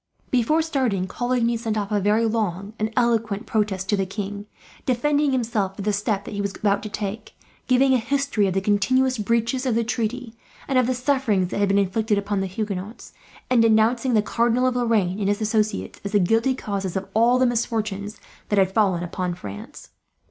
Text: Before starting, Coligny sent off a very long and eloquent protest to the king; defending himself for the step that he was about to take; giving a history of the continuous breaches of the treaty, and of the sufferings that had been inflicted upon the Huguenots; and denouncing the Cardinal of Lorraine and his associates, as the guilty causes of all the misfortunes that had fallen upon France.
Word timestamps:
Before 0.31 0.63
starting, 0.63 1.05
Coligny 1.05 1.55
sent 1.57 1.77
off 1.77 1.91
a 1.91 1.99
very 1.99 2.25
long 2.25 2.73
and 2.79 2.91
eloquent 2.97 3.45
protest 3.45 3.87
to 3.89 3.95
the 3.95 4.07
king; 4.07 4.47
defending 4.83 5.31
himself 5.31 5.75
for 5.75 5.83
the 5.83 5.93
step 5.93 6.25
that 6.25 6.33
he 6.33 6.41
was 6.41 6.55
about 6.55 6.81
to 6.81 6.89
take; 6.89 7.35
giving 7.67 7.93
a 7.93 7.99
history 7.99 8.47
of 8.47 8.55
the 8.55 8.61
continuous 8.61 9.19
breaches 9.19 9.63
of 9.67 9.75
the 9.75 9.83
treaty, 9.83 10.33
and 10.67 10.79
of 10.79 10.87
the 10.87 10.95
sufferings 10.95 11.49
that 11.49 11.59
had 11.59 11.69
been 11.69 11.77
inflicted 11.77 12.17
upon 12.17 12.41
the 12.41 12.47
Huguenots; 12.47 13.13
and 13.47 13.61
denouncing 13.61 14.15
the 14.15 14.23
Cardinal 14.23 14.65
of 14.65 14.75
Lorraine 14.75 15.19
and 15.19 15.27
his 15.27 15.39
associates, 15.39 16.01
as 16.03 16.13
the 16.13 16.19
guilty 16.19 16.55
causes 16.55 16.95
of 16.97 17.07
all 17.13 17.37
the 17.37 17.45
misfortunes 17.45 18.19
that 18.49 18.57
had 18.57 18.73
fallen 18.73 19.03
upon 19.03 19.35
France. 19.35 19.91